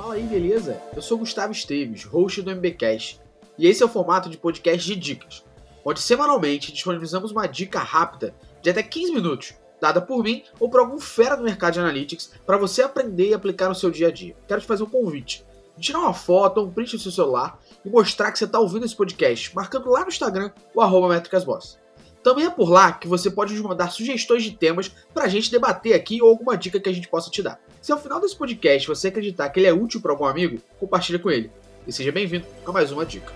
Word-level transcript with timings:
Fala 0.00 0.14
aí, 0.14 0.22
beleza? 0.22 0.80
Eu 0.96 1.02
sou 1.02 1.18
Gustavo 1.18 1.52
Esteves, 1.52 2.04
host 2.04 2.40
do 2.40 2.50
MBcast, 2.50 3.20
e 3.58 3.66
esse 3.66 3.82
é 3.82 3.86
o 3.86 3.88
formato 3.88 4.30
de 4.30 4.38
podcast 4.38 4.86
de 4.86 4.98
dicas, 4.98 5.44
onde 5.84 6.00
semanalmente 6.00 6.72
disponibilizamos 6.72 7.32
uma 7.32 7.46
dica 7.46 7.80
rápida 7.80 8.34
de 8.62 8.70
até 8.70 8.82
15 8.82 9.12
minutos, 9.12 9.52
dada 9.78 10.00
por 10.00 10.24
mim 10.24 10.42
ou 10.58 10.70
por 10.70 10.80
algum 10.80 10.98
fera 10.98 11.36
do 11.36 11.44
mercado 11.44 11.74
de 11.74 11.80
analytics, 11.80 12.32
para 12.46 12.56
você 12.56 12.80
aprender 12.80 13.28
e 13.28 13.34
aplicar 13.34 13.68
no 13.68 13.74
seu 13.74 13.90
dia 13.90 14.08
a 14.08 14.10
dia. 14.10 14.34
Quero 14.48 14.62
te 14.62 14.66
fazer 14.66 14.84
um 14.84 14.88
convite. 14.88 15.44
Tirar 15.78 15.98
uma 15.98 16.14
foto 16.14 16.62
ou 16.62 16.68
um 16.68 16.72
print 16.72 16.96
do 16.96 17.02
seu 17.02 17.12
celular 17.12 17.60
e 17.84 17.90
mostrar 17.90 18.32
que 18.32 18.38
você 18.38 18.46
está 18.46 18.58
ouvindo 18.58 18.86
esse 18.86 18.96
podcast, 18.96 19.54
marcando 19.54 19.90
lá 19.90 20.00
no 20.00 20.08
Instagram 20.08 20.50
o 20.74 20.80
arroba 20.80 21.10
métricasboss. 21.10 21.78
Também 22.22 22.44
é 22.44 22.50
por 22.50 22.68
lá 22.68 22.92
que 22.92 23.08
você 23.08 23.30
pode 23.30 23.54
nos 23.54 23.62
mandar 23.62 23.90
sugestões 23.90 24.42
de 24.42 24.52
temas 24.52 24.88
para 25.14 25.24
a 25.24 25.28
gente 25.28 25.50
debater 25.50 25.94
aqui 25.94 26.20
ou 26.20 26.28
alguma 26.28 26.56
dica 26.56 26.78
que 26.78 26.88
a 26.88 26.92
gente 26.92 27.08
possa 27.08 27.30
te 27.30 27.42
dar. 27.42 27.58
Se 27.80 27.92
ao 27.92 27.98
final 27.98 28.20
desse 28.20 28.36
podcast 28.36 28.86
você 28.86 29.08
acreditar 29.08 29.48
que 29.48 29.58
ele 29.58 29.66
é 29.66 29.72
útil 29.72 30.02
para 30.02 30.12
algum 30.12 30.26
amigo, 30.26 30.60
compartilha 30.78 31.18
com 31.18 31.30
ele. 31.30 31.50
E 31.86 31.92
seja 31.92 32.12
bem-vindo 32.12 32.44
a 32.66 32.72
mais 32.72 32.92
uma 32.92 33.06
dica. 33.06 33.32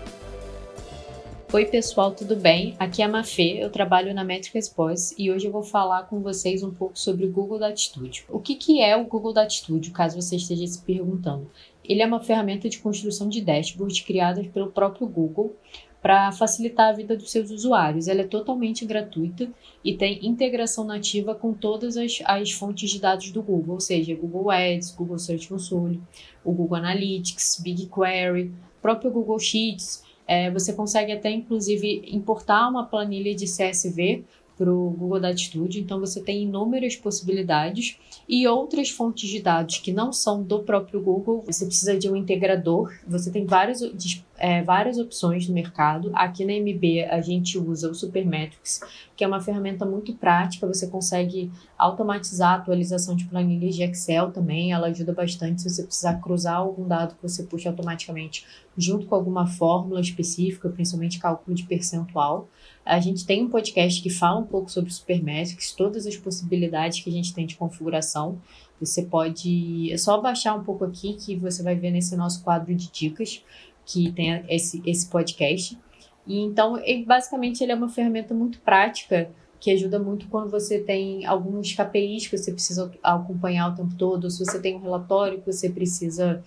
Oi 1.51 1.65
pessoal, 1.65 2.11
tudo 2.11 2.37
bem? 2.37 2.75
Aqui 2.79 3.01
é 3.01 3.07
a 3.07 3.09
Mafê, 3.09 3.63
eu 3.63 3.71
trabalho 3.71 4.13
na 4.13 4.25
Métricas 4.25 4.69
Boss 4.69 5.15
e 5.17 5.31
hoje 5.31 5.47
eu 5.47 5.53
vou 5.53 5.63
falar 5.63 6.03
com 6.03 6.21
vocês 6.21 6.63
um 6.63 6.71
pouco 6.71 6.99
sobre 6.99 7.25
o 7.25 7.31
Google 7.31 7.61
Data 7.61 7.77
Studio. 7.77 8.25
O 8.29 8.41
que, 8.41 8.57
que 8.57 8.83
é 8.83 8.95
o 8.97 9.05
Google 9.05 9.33
Data 9.33 9.49
Studio, 9.49 9.93
caso 9.93 10.21
você 10.21 10.37
esteja 10.37 10.67
se 10.67 10.83
perguntando? 10.83 11.49
Ele 11.83 12.03
é 12.03 12.07
uma 12.07 12.21
ferramenta 12.21 12.69
de 12.69 12.81
construção 12.81 13.29
de 13.29 13.41
dashboards 13.41 14.01
criadas 14.01 14.47
pelo 14.49 14.71
próprio 14.71 15.07
Google 15.07 15.57
para 16.05 16.31
facilitar 16.33 16.91
a 16.91 16.93
vida 16.93 17.17
dos 17.17 17.31
seus 17.31 17.51
usuários. 17.51 18.09
Ela 18.09 18.21
é 18.21 18.27
totalmente 18.27 18.85
gratuita 18.85 19.49
e 19.83 19.97
tem 19.97 20.19
integração 20.23 20.85
nativa 20.85 21.35
com 21.35 21.55
todas 21.55 21.97
as, 21.97 22.19
as 22.27 22.53
fontes 22.53 22.91
de 22.91 23.01
dados 23.01 23.31
do 23.31 23.41
Google, 23.43 23.77
ou 23.77 23.81
seja, 23.81 24.15
Google 24.15 24.51
Ads, 24.51 24.91
Google 24.91 25.19
Search 25.19 25.49
Console, 25.49 25.99
o 26.45 26.53
Google 26.53 26.77
Analytics, 26.77 27.59
BigQuery, 27.65 28.53
próprio 28.83 29.11
Google 29.11 29.39
Sheets. 29.39 30.05
É, 30.27 30.51
você 30.51 30.75
consegue 30.75 31.11
até, 31.11 31.31
inclusive, 31.31 32.03
importar 32.07 32.69
uma 32.69 32.85
planilha 32.85 33.35
de 33.35 33.47
CSV 33.47 34.25
para 34.57 34.73
o 34.73 34.91
Google 34.91 35.21
Data 35.21 35.37
Studio, 35.37 35.81
então 35.81 35.99
você 35.99 36.21
tem 36.21 36.45
inúmeras 36.45 36.97
possibilidades 36.97 37.99
e 38.29 38.47
outras 38.47 38.89
fontes 38.91 39.29
de 39.29 39.41
dados 39.41 39.79
que 39.79 39.93
não 39.93 40.13
são 40.13 40.43
do 40.43 40.61
próprio 40.61 41.01
Google. 41.01 41.43
Você 41.47 41.67
precisa 41.67 41.99
de 41.99 42.09
um 42.09 42.17
integrador, 42.17 42.93
você 43.07 43.31
tem 43.31 43.45
várias, 43.45 43.81
é, 44.39 44.63
várias 44.63 44.99
opções 44.99 45.49
no 45.49 45.55
mercado. 45.55 46.11
Aqui 46.15 46.45
na 46.45 46.53
MB 46.53 47.05
a 47.11 47.21
gente 47.21 47.59
usa 47.59 47.91
o 47.91 47.95
Supermetrics, 47.95 48.81
que 49.17 49.25
é 49.25 49.27
uma 49.27 49.41
ferramenta 49.41 49.85
muito 49.85 50.15
prática, 50.15 50.67
você 50.67 50.87
consegue 50.87 51.51
automatizar 51.77 52.53
a 52.53 52.57
atualização 52.57 53.17
de 53.17 53.25
planilhas 53.25 53.75
de 53.75 53.83
Excel 53.83 54.31
também, 54.31 54.73
ela 54.73 54.87
ajuda 54.87 55.13
bastante 55.13 55.63
se 55.63 55.71
você 55.71 55.83
precisar 55.83 56.15
cruzar 56.21 56.57
algum 56.57 56.87
dado 56.87 57.15
que 57.17 57.23
você 57.23 57.43
puxa 57.43 57.69
automaticamente 57.69 58.47
junto 58.77 59.07
com 59.07 59.15
alguma 59.15 59.47
fórmula 59.47 60.01
específica, 60.01 60.69
principalmente 60.69 61.19
cálculo 61.19 61.55
de 61.55 61.65
percentual. 61.65 62.49
A 62.85 62.99
gente 63.01 63.25
tem 63.25 63.45
um 63.45 63.49
podcast 63.49 64.03
que 64.03 64.11
fala 64.11 64.41
um 64.41 64.47
pouco 64.47 64.71
sobre 64.71 64.91
Supermetrics, 64.93 65.73
todas 65.73 66.07
as 66.07 66.17
possibilidades 66.17 67.01
que 67.01 67.09
a 67.09 67.13
gente 67.13 67.33
tem 67.33 67.47
de 67.47 67.57
configuração. 67.57 68.39
Você 68.81 69.03
pode. 69.03 69.93
É 69.93 69.97
só 69.97 70.21
baixar 70.21 70.55
um 70.55 70.65
pouco 70.65 70.85
aqui 70.85 71.15
que 71.15 71.37
você 71.37 71.63
vai 71.63 71.75
ver 71.75 71.91
nesse 71.91 72.17
nosso 72.17 72.43
quadro 72.43 72.75
de 72.75 72.91
dicas 72.91 73.43
que 73.87 74.11
tem 74.13 74.45
esse, 74.49 74.83
esse 74.85 75.09
podcast. 75.09 75.79
E 76.27 76.41
então, 76.41 76.79
ele, 76.79 77.05
basicamente, 77.05 77.63
ele 77.63 77.73
é 77.73 77.75
uma 77.75 77.89
ferramenta 77.89 78.35
muito 78.35 78.59
prática 78.61 79.31
que 79.61 79.71
ajuda 79.71 79.99
muito 79.99 80.29
quando 80.29 80.51
você 80.51 80.79
tem 80.79 81.25
alguns 81.25 81.73
KPIs 81.73 82.27
que 82.27 82.37
você 82.37 82.53
precisa 82.53 82.93
acompanhar 83.03 83.73
o 83.73 83.75
tempo 83.75 83.95
todo, 83.95 84.31
se 84.31 84.45
você 84.45 84.61
tem 84.61 84.77
um 84.77 84.81
relatório 84.81 85.41
que 85.41 85.51
você 85.51 85.71
precisa 85.71 86.43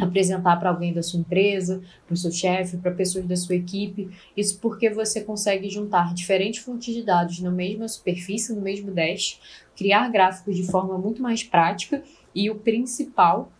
apresentar 0.00 0.56
para 0.56 0.70
alguém 0.70 0.92
da 0.92 1.02
sua 1.02 1.20
empresa, 1.20 1.82
para 2.06 2.14
o 2.14 2.16
seu 2.16 2.30
chefe, 2.30 2.76
para 2.76 2.90
pessoas 2.90 3.26
da 3.26 3.36
sua 3.36 3.54
equipe. 3.54 4.08
Isso 4.36 4.58
porque 4.60 4.90
você 4.90 5.20
consegue 5.20 5.68
juntar 5.68 6.14
diferentes 6.14 6.62
fontes 6.62 6.94
de 6.94 7.02
dados 7.02 7.40
na 7.40 7.50
mesma 7.50 7.88
superfície, 7.88 8.54
no 8.54 8.60
mesmo 8.60 8.90
dash, 8.90 9.40
criar 9.76 10.08
gráficos 10.08 10.56
de 10.56 10.64
forma 10.64 10.98
muito 10.98 11.22
mais 11.22 11.42
prática 11.42 12.02
e 12.34 12.50
o 12.50 12.56
principal, 12.56 13.50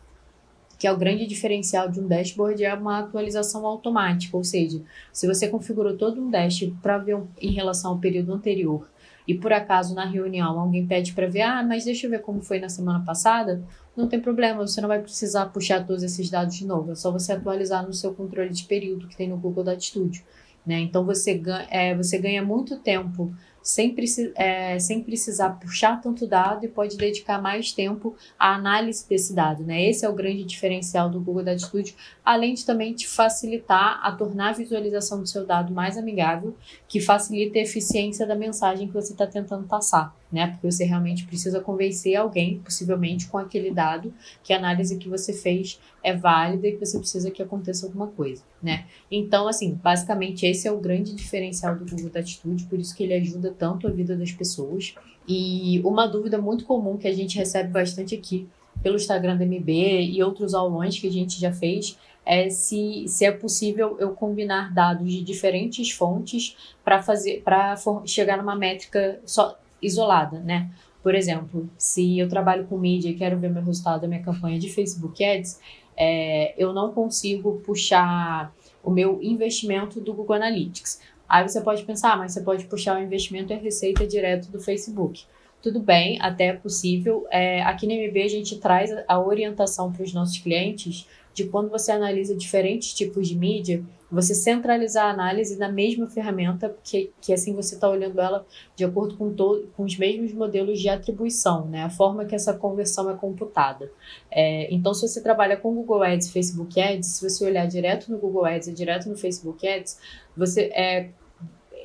que 0.78 0.86
é 0.86 0.92
o 0.92 0.96
grande 0.96 1.26
diferencial 1.26 1.90
de 1.90 2.00
um 2.00 2.06
dashboard, 2.06 2.64
é 2.64 2.72
uma 2.74 3.00
atualização 3.00 3.66
automática, 3.66 4.36
ou 4.36 4.44
seja, 4.44 4.82
se 5.12 5.26
você 5.26 5.48
configurou 5.48 5.96
todo 5.96 6.20
um 6.20 6.30
dash 6.30 6.70
para 6.80 6.98
ver 6.98 7.16
um, 7.16 7.26
em 7.40 7.52
relação 7.52 7.92
ao 7.92 7.98
período 7.98 8.32
anterior 8.32 8.88
e 9.26 9.34
por 9.34 9.52
acaso 9.52 9.94
na 9.94 10.04
reunião 10.04 10.58
alguém 10.58 10.86
pede 10.86 11.12
para 11.12 11.28
ver, 11.28 11.42
ah, 11.42 11.62
mas 11.62 11.84
deixa 11.84 12.06
eu 12.06 12.10
ver 12.10 12.20
como 12.20 12.42
foi 12.42 12.58
na 12.58 12.68
semana 12.68 13.04
passada, 13.04 13.62
não 14.00 14.08
tem 14.08 14.20
problema, 14.20 14.66
você 14.66 14.80
não 14.80 14.88
vai 14.88 15.00
precisar 15.00 15.46
puxar 15.46 15.86
todos 15.86 16.02
esses 16.02 16.28
dados 16.30 16.56
de 16.56 16.66
novo, 16.66 16.92
é 16.92 16.94
só 16.94 17.10
você 17.10 17.32
atualizar 17.32 17.86
no 17.86 17.92
seu 17.92 18.14
controle 18.14 18.50
de 18.50 18.64
período 18.64 19.06
que 19.06 19.16
tem 19.16 19.28
no 19.28 19.36
Google 19.36 19.64
Data 19.64 19.80
Studio. 19.80 20.22
Né? 20.64 20.80
Então 20.80 21.04
você 21.04 21.34
ganha, 21.34 21.66
é, 21.70 21.94
você 21.94 22.18
ganha 22.18 22.42
muito 22.42 22.78
tempo 22.78 23.32
sem, 23.70 23.94
é, 24.34 24.78
sem 24.78 25.02
precisar 25.02 25.50
puxar 25.50 26.00
tanto 26.00 26.26
dado 26.26 26.64
e 26.64 26.68
pode 26.68 26.96
dedicar 26.96 27.40
mais 27.40 27.72
tempo 27.72 28.16
à 28.38 28.54
análise 28.54 29.08
desse 29.08 29.32
dado. 29.32 29.62
Né? 29.62 29.84
Esse 29.88 30.04
é 30.04 30.08
o 30.08 30.14
grande 30.14 30.44
diferencial 30.44 31.08
do 31.08 31.20
Google 31.20 31.44
Data 31.44 31.58
Studio, 31.58 31.94
além 32.24 32.54
de 32.54 32.64
também 32.66 32.92
te 32.92 33.06
facilitar 33.06 34.00
a 34.02 34.12
tornar 34.12 34.50
a 34.50 34.52
visualização 34.52 35.20
do 35.20 35.28
seu 35.28 35.46
dado 35.46 35.72
mais 35.72 35.96
amigável, 35.96 36.56
que 36.88 37.00
facilita 37.00 37.58
a 37.58 37.62
eficiência 37.62 38.26
da 38.26 38.34
mensagem 38.34 38.88
que 38.88 38.94
você 38.94 39.12
está 39.12 39.26
tentando 39.26 39.66
passar. 39.66 40.14
Né? 40.32 40.46
Porque 40.48 40.70
você 40.70 40.84
realmente 40.84 41.26
precisa 41.26 41.60
convencer 41.60 42.14
alguém, 42.14 42.60
possivelmente 42.60 43.26
com 43.28 43.38
aquele 43.38 43.72
dado, 43.72 44.14
que 44.44 44.52
a 44.52 44.58
análise 44.58 44.96
que 44.96 45.08
você 45.08 45.32
fez 45.32 45.80
é 46.02 46.14
válida 46.14 46.66
e 46.66 46.72
que 46.72 46.84
você 46.84 46.98
precisa 46.98 47.30
que 47.30 47.42
aconteça 47.42 47.86
alguma 47.86 48.06
coisa, 48.06 48.42
né? 48.62 48.86
Então, 49.10 49.46
assim, 49.46 49.78
basicamente 49.82 50.46
esse 50.46 50.66
é 50.66 50.72
o 50.72 50.78
grande 50.78 51.14
diferencial 51.14 51.76
do 51.76 51.84
Google 51.84 52.10
Data 52.10 52.26
Studio, 52.26 52.66
por 52.68 52.78
isso 52.78 52.94
que 52.94 53.02
ele 53.02 53.14
ajuda 53.14 53.50
tanto 53.60 53.86
a 53.86 53.90
vida 53.90 54.16
das 54.16 54.32
pessoas. 54.32 54.94
E 55.28 55.80
uma 55.84 56.06
dúvida 56.06 56.38
muito 56.38 56.64
comum 56.64 56.96
que 56.96 57.06
a 57.06 57.14
gente 57.14 57.36
recebe 57.36 57.68
bastante 57.68 58.14
aqui 58.14 58.48
pelo 58.82 58.96
Instagram 58.96 59.36
do 59.36 59.44
MB 59.44 59.70
e 59.70 60.22
outros 60.22 60.54
aulões 60.54 60.98
que 60.98 61.06
a 61.06 61.12
gente 61.12 61.38
já 61.38 61.52
fez 61.52 61.98
é 62.24 62.48
se, 62.48 63.04
se 63.06 63.24
é 63.24 63.30
possível 63.30 63.96
eu 63.98 64.10
combinar 64.12 64.72
dados 64.72 65.12
de 65.12 65.22
diferentes 65.22 65.90
fontes 65.90 66.56
para 66.82 67.02
fazer 67.02 67.42
para 67.42 67.76
chegar 68.06 68.38
numa 68.38 68.56
métrica 68.56 69.20
só 69.24 69.58
isolada, 69.82 70.38
né? 70.40 70.70
Por 71.02 71.14
exemplo, 71.14 71.68
se 71.78 72.18
eu 72.18 72.28
trabalho 72.28 72.66
com 72.66 72.78
mídia 72.78 73.08
e 73.08 73.14
quero 73.14 73.38
ver 73.38 73.50
meu 73.50 73.62
resultado 73.62 74.02
da 74.02 74.08
minha 74.08 74.22
campanha 74.22 74.58
de 74.58 74.68
Facebook 74.68 75.24
Ads, 75.24 75.58
é, 75.96 76.54
eu 76.58 76.72
não 76.72 76.92
consigo 76.92 77.60
puxar 77.64 78.54
o 78.82 78.90
meu 78.90 79.18
investimento 79.22 80.00
do 80.00 80.14
Google 80.14 80.36
Analytics. 80.36 81.00
Aí 81.30 81.48
você 81.48 81.60
pode 81.60 81.84
pensar, 81.84 82.14
ah, 82.14 82.16
mas 82.16 82.32
você 82.32 82.40
pode 82.40 82.64
puxar 82.64 82.98
o 82.98 83.02
investimento 83.02 83.52
e 83.52 83.56
a 83.56 83.58
receita 83.58 84.04
direto 84.04 84.50
do 84.50 84.60
Facebook. 84.60 85.22
Tudo 85.62 85.78
bem, 85.78 86.18
até 86.20 86.46
é 86.46 86.52
possível. 86.54 87.24
É, 87.30 87.62
aqui 87.62 87.86
no 87.86 87.92
MB 87.92 88.20
a 88.20 88.28
gente 88.28 88.58
traz 88.58 88.90
a 89.06 89.20
orientação 89.20 89.92
para 89.92 90.02
os 90.02 90.12
nossos 90.12 90.38
clientes 90.38 91.06
de 91.32 91.44
quando 91.44 91.70
você 91.70 91.92
analisa 91.92 92.34
diferentes 92.34 92.92
tipos 92.92 93.28
de 93.28 93.36
mídia, 93.36 93.82
você 94.10 94.34
centralizar 94.34 95.06
a 95.06 95.10
análise 95.10 95.56
na 95.56 95.70
mesma 95.70 96.08
ferramenta, 96.08 96.74
que, 96.82 97.12
que 97.20 97.32
assim 97.32 97.54
você 97.54 97.76
está 97.76 97.88
olhando 97.88 98.20
ela 98.20 98.44
de 98.74 98.84
acordo 98.84 99.16
com, 99.16 99.32
todo, 99.32 99.68
com 99.76 99.84
os 99.84 99.96
mesmos 99.96 100.32
modelos 100.32 100.80
de 100.80 100.88
atribuição, 100.88 101.66
né? 101.66 101.84
a 101.84 101.90
forma 101.90 102.24
que 102.24 102.34
essa 102.34 102.52
conversão 102.52 103.08
é 103.08 103.14
computada. 103.14 103.90
É, 104.30 104.72
então, 104.74 104.92
se 104.92 105.06
você 105.06 105.22
trabalha 105.22 105.56
com 105.56 105.74
Google 105.74 106.02
Ads 106.02 106.30
Facebook 106.30 106.80
Ads, 106.80 107.06
se 107.06 107.28
você 107.28 107.44
olhar 107.44 107.66
direto 107.66 108.10
no 108.10 108.18
Google 108.18 108.44
Ads 108.44 108.68
e 108.68 108.72
direto 108.72 109.08
no 109.08 109.16
Facebook 109.16 109.66
Ads, 109.66 109.98
você 110.36 110.62
é, 110.74 111.10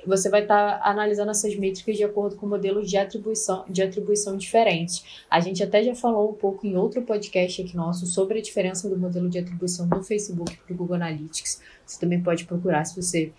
você 0.07 0.29
vai 0.29 0.43
estar 0.43 0.79
tá 0.79 0.89
analisando 0.89 1.31
essas 1.31 1.55
métricas 1.55 1.97
de 1.97 2.03
acordo 2.03 2.35
com 2.35 2.47
modelos 2.47 2.89
de 2.89 2.97
atribuição, 2.97 3.65
de 3.69 3.81
atribuição 3.81 4.37
diferentes. 4.37 5.23
A 5.29 5.39
gente 5.39 5.63
até 5.63 5.83
já 5.83 5.95
falou 5.95 6.29
um 6.29 6.33
pouco 6.33 6.65
em 6.65 6.75
outro 6.75 7.01
podcast 7.01 7.61
aqui 7.61 7.75
nosso 7.75 8.05
sobre 8.05 8.39
a 8.39 8.41
diferença 8.41 8.89
do 8.89 8.97
modelo 8.97 9.29
de 9.29 9.39
atribuição 9.39 9.87
do 9.87 10.03
Facebook 10.03 10.57
para 10.57 10.73
o 10.73 10.77
Google 10.77 10.95
Analytics. 10.95 11.61
Você 11.85 11.99
também 11.99 12.21
pode 12.21 12.45
procurar 12.45 12.85
se 12.85 13.01
você 13.01 13.31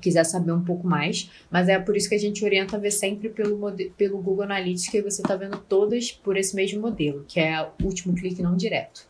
quiser 0.00 0.24
saber 0.24 0.52
um 0.52 0.64
pouco 0.64 0.86
mais, 0.86 1.30
mas 1.50 1.68
é 1.68 1.78
por 1.78 1.96
isso 1.96 2.08
que 2.08 2.14
a 2.14 2.18
gente 2.18 2.44
orienta 2.44 2.76
a 2.76 2.78
ver 2.78 2.90
sempre 2.90 3.28
pelo, 3.28 3.58
pelo 3.96 4.18
Google 4.18 4.44
Analytics, 4.44 4.88
que 4.88 5.02
você 5.02 5.22
está 5.22 5.36
vendo 5.36 5.58
todas 5.58 6.12
por 6.12 6.36
esse 6.36 6.54
mesmo 6.54 6.80
modelo, 6.80 7.24
que 7.26 7.40
é 7.40 7.62
o 7.62 7.84
último 7.84 8.14
clique 8.14 8.42
não 8.42 8.56
direto, 8.56 9.06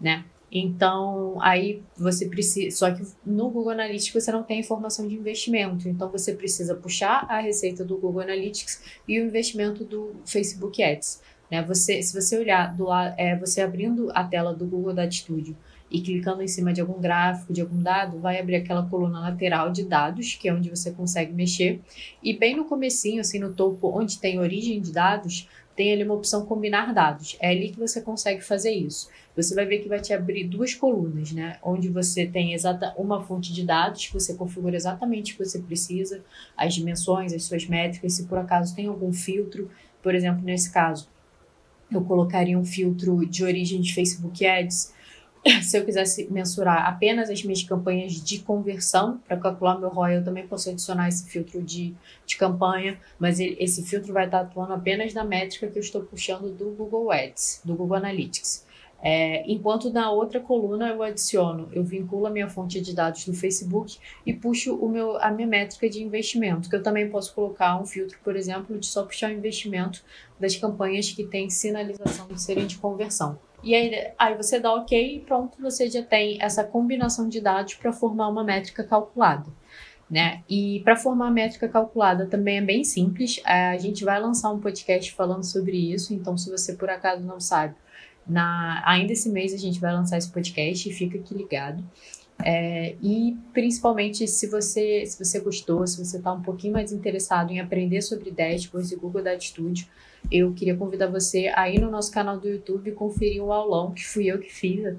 né? 0.00 0.24
Então, 0.50 1.36
aí 1.40 1.82
você 1.96 2.26
precisa. 2.26 2.76
Só 2.76 2.90
que 2.90 3.02
no 3.24 3.50
Google 3.50 3.72
Analytics 3.72 4.12
você 4.12 4.30
não 4.30 4.42
tem 4.42 4.60
informação 4.60 5.06
de 5.06 5.14
investimento. 5.14 5.88
Então, 5.88 6.08
você 6.10 6.34
precisa 6.34 6.74
puxar 6.74 7.26
a 7.28 7.40
receita 7.40 7.84
do 7.84 7.96
Google 7.96 8.22
Analytics 8.22 8.82
e 9.08 9.20
o 9.20 9.24
investimento 9.24 9.84
do 9.84 10.14
Facebook 10.24 10.82
Ads. 10.82 11.20
Né? 11.50 11.62
Você, 11.62 12.02
se 12.02 12.20
você 12.20 12.38
olhar 12.38 12.74
do 12.74 12.84
lado, 12.84 13.14
é, 13.18 13.36
você 13.36 13.60
abrindo 13.60 14.10
a 14.14 14.24
tela 14.24 14.54
do 14.54 14.66
Google 14.66 14.94
Data 14.94 15.10
Studio 15.10 15.56
e 15.90 16.00
clicando 16.00 16.42
em 16.42 16.48
cima 16.48 16.72
de 16.72 16.80
algum 16.80 17.00
gráfico, 17.00 17.52
de 17.52 17.60
algum 17.60 17.80
dado, 17.80 18.18
vai 18.18 18.40
abrir 18.40 18.56
aquela 18.56 18.84
coluna 18.88 19.20
lateral 19.20 19.70
de 19.70 19.84
dados, 19.84 20.34
que 20.34 20.48
é 20.48 20.52
onde 20.52 20.68
você 20.68 20.90
consegue 20.90 21.32
mexer. 21.32 21.80
E 22.22 22.36
bem 22.36 22.56
no 22.56 22.64
comecinho, 22.64 23.20
assim 23.20 23.38
no 23.38 23.52
topo, 23.52 23.96
onde 23.96 24.18
tem 24.18 24.40
origem 24.40 24.80
de 24.80 24.92
dados, 24.92 25.48
tem 25.76 25.92
ali 25.92 26.02
uma 26.02 26.14
opção 26.14 26.46
combinar 26.46 26.94
dados. 26.94 27.36
É 27.38 27.50
ali 27.50 27.70
que 27.70 27.78
você 27.78 28.00
consegue 28.00 28.40
fazer 28.40 28.72
isso. 28.72 29.08
Você 29.36 29.54
vai 29.54 29.66
ver 29.66 29.80
que 29.80 29.88
vai 29.88 30.00
te 30.00 30.14
abrir 30.14 30.44
duas 30.44 30.74
colunas, 30.74 31.30
né? 31.30 31.58
Onde 31.62 31.90
você 31.90 32.26
tem 32.26 32.54
exata 32.54 32.94
uma 32.96 33.22
fonte 33.22 33.52
de 33.52 33.62
dados 33.62 34.06
que 34.06 34.14
você 34.14 34.34
configura 34.34 34.74
exatamente 34.74 35.34
o 35.34 35.36
que 35.36 35.44
você 35.44 35.58
precisa, 35.58 36.24
as 36.56 36.74
dimensões, 36.74 37.34
as 37.34 37.44
suas 37.44 37.66
métricas, 37.66 38.14
se 38.14 38.24
por 38.24 38.38
acaso 38.38 38.74
tem 38.74 38.86
algum 38.86 39.12
filtro, 39.12 39.70
por 40.02 40.14
exemplo, 40.14 40.42
nesse 40.42 40.72
caso, 40.72 41.08
eu 41.92 42.02
colocaria 42.02 42.58
um 42.58 42.64
filtro 42.64 43.26
de 43.26 43.44
origem 43.44 43.80
de 43.80 43.92
Facebook 43.92 44.44
Ads, 44.46 44.94
se 45.62 45.78
eu 45.78 45.84
quisesse 45.84 46.30
mensurar 46.30 46.86
apenas 46.86 47.30
as 47.30 47.42
minhas 47.42 47.62
campanhas 47.62 48.12
de 48.12 48.40
conversão, 48.40 49.18
para 49.26 49.36
calcular 49.36 49.78
meu 49.78 49.88
ROI, 49.88 50.16
eu 50.16 50.24
também 50.24 50.46
posso 50.46 50.68
adicionar 50.70 51.08
esse 51.08 51.28
filtro 51.28 51.62
de, 51.62 51.94
de 52.26 52.36
campanha, 52.36 52.98
mas 53.18 53.38
ele, 53.38 53.56
esse 53.60 53.84
filtro 53.84 54.12
vai 54.12 54.26
estar 54.26 54.40
atuando 54.40 54.72
apenas 54.72 55.14
na 55.14 55.24
métrica 55.24 55.68
que 55.68 55.78
eu 55.78 55.82
estou 55.82 56.02
puxando 56.02 56.50
do 56.50 56.70
Google 56.70 57.10
Ads, 57.10 57.62
do 57.64 57.74
Google 57.74 57.96
Analytics. 57.96 58.66
É, 59.02 59.44
enquanto 59.50 59.92
na 59.92 60.10
outra 60.10 60.40
coluna 60.40 60.88
eu 60.88 61.02
adiciono, 61.02 61.68
eu 61.72 61.84
vinculo 61.84 62.26
a 62.26 62.30
minha 62.30 62.48
fonte 62.48 62.80
de 62.80 62.94
dados 62.94 63.26
do 63.26 63.34
Facebook 63.34 63.98
e 64.24 64.32
puxo 64.32 64.74
o 64.74 64.88
meu, 64.88 65.16
a 65.18 65.30
minha 65.30 65.46
métrica 65.46 65.88
de 65.88 66.02
investimento, 66.02 66.68
que 66.68 66.76
eu 66.76 66.82
também 66.82 67.08
posso 67.08 67.34
colocar 67.34 67.80
um 67.80 67.84
filtro, 67.84 68.18
por 68.24 68.34
exemplo, 68.34 68.78
de 68.78 68.86
só 68.86 69.04
puxar 69.04 69.30
o 69.30 69.34
investimento 69.34 70.02
das 70.40 70.56
campanhas 70.56 71.12
que 71.12 71.24
têm 71.24 71.50
sinalização 71.50 72.26
de 72.26 72.40
serem 72.40 72.66
de 72.66 72.78
conversão. 72.78 73.38
E 73.62 73.74
aí, 73.74 74.12
aí 74.18 74.34
você 74.34 74.60
dá 74.60 74.72
OK 74.74 75.16
e 75.16 75.20
pronto, 75.20 75.60
você 75.60 75.88
já 75.88 76.02
tem 76.02 76.38
essa 76.40 76.62
combinação 76.64 77.28
de 77.28 77.40
dados 77.40 77.74
para 77.74 77.92
formar 77.92 78.28
uma 78.28 78.44
métrica 78.44 78.84
calculada. 78.84 79.46
Né? 80.08 80.42
E 80.48 80.80
para 80.84 80.94
formar 80.94 81.28
a 81.28 81.30
métrica 81.32 81.68
calculada 81.68 82.26
também 82.26 82.58
é 82.58 82.62
bem 82.62 82.84
simples. 82.84 83.40
É, 83.44 83.70
a 83.70 83.78
gente 83.78 84.04
vai 84.04 84.20
lançar 84.20 84.52
um 84.52 84.60
podcast 84.60 85.12
falando 85.12 85.42
sobre 85.42 85.76
isso, 85.92 86.14
então 86.14 86.36
se 86.36 86.48
você 86.48 86.74
por 86.74 86.88
acaso 86.88 87.24
não 87.24 87.40
sabe, 87.40 87.74
na, 88.26 88.82
ainda 88.86 89.12
esse 89.12 89.28
mês 89.28 89.52
a 89.52 89.56
gente 89.56 89.80
vai 89.80 89.92
lançar 89.92 90.18
esse 90.18 90.30
podcast 90.30 90.88
e 90.88 90.92
fica 90.92 91.18
aqui 91.18 91.34
ligado. 91.34 91.84
É, 92.44 92.94
e 93.02 93.36
principalmente 93.52 94.28
se 94.28 94.46
você 94.46 95.04
se 95.06 95.24
você 95.24 95.40
gostou, 95.40 95.86
se 95.86 96.04
você 96.04 96.18
está 96.18 96.32
um 96.32 96.42
pouquinho 96.42 96.74
mais 96.74 96.92
interessado 96.92 97.50
em 97.50 97.60
aprender 97.60 98.02
sobre 98.02 98.30
dashboards 98.30 98.92
e 98.92 98.96
Google 98.96 99.22
Data 99.22 99.40
Studio, 99.40 99.86
eu 100.30 100.52
queria 100.52 100.76
convidar 100.76 101.06
você 101.06 101.50
a 101.54 101.70
ir 101.70 101.80
no 101.80 101.90
nosso 101.90 102.12
canal 102.12 102.38
do 102.38 102.48
YouTube 102.48 102.92
conferir 102.92 103.42
o 103.42 103.52
aulão 103.52 103.92
que 103.92 104.04
fui 104.04 104.26
eu 104.26 104.38
que 104.38 104.52
fiz, 104.52 104.96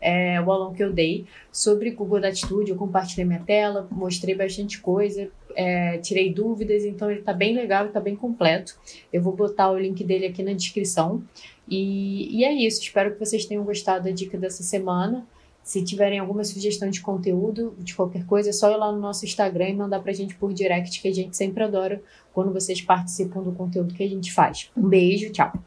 é, 0.00 0.38
o 0.40 0.52
aulão 0.52 0.74
que 0.74 0.84
eu 0.84 0.92
dei 0.92 1.24
sobre 1.50 1.90
Google 1.90 2.20
Data 2.20 2.34
Studio. 2.34 2.74
Eu 2.74 2.78
compartilhei 2.78 3.24
minha 3.24 3.40
tela, 3.40 3.88
mostrei 3.90 4.34
bastante 4.34 4.78
coisa, 4.80 5.30
é, 5.56 5.96
tirei 5.98 6.32
dúvidas, 6.32 6.84
então 6.84 7.10
ele 7.10 7.20
está 7.20 7.32
bem 7.32 7.54
legal 7.54 7.86
está 7.86 8.00
bem 8.00 8.14
completo. 8.14 8.76
Eu 9.10 9.22
vou 9.22 9.34
botar 9.34 9.70
o 9.70 9.78
link 9.78 10.04
dele 10.04 10.26
aqui 10.26 10.42
na 10.42 10.52
descrição. 10.52 11.22
E, 11.66 12.38
e 12.38 12.44
é 12.44 12.52
isso, 12.52 12.82
espero 12.82 13.14
que 13.14 13.18
vocês 13.18 13.46
tenham 13.46 13.64
gostado 13.64 14.04
da 14.04 14.10
dica 14.10 14.36
dessa 14.36 14.62
semana. 14.62 15.26
Se 15.64 15.82
tiverem 15.82 16.18
alguma 16.18 16.44
sugestão 16.44 16.90
de 16.90 17.00
conteúdo, 17.00 17.74
de 17.78 17.94
qualquer 17.94 18.26
coisa, 18.26 18.50
é 18.50 18.52
só 18.52 18.70
ir 18.70 18.76
lá 18.76 18.92
no 18.92 19.00
nosso 19.00 19.24
Instagram 19.24 19.70
e 19.70 19.74
mandar 19.74 20.00
pra 20.00 20.12
gente 20.12 20.34
por 20.34 20.52
direct, 20.52 21.00
que 21.00 21.08
a 21.08 21.14
gente 21.14 21.34
sempre 21.34 21.64
adora 21.64 22.02
quando 22.34 22.52
vocês 22.52 22.82
participam 22.82 23.42
do 23.42 23.50
conteúdo 23.50 23.94
que 23.94 24.02
a 24.04 24.08
gente 24.08 24.30
faz. 24.30 24.70
Um 24.76 24.86
beijo, 24.86 25.32
tchau! 25.32 25.64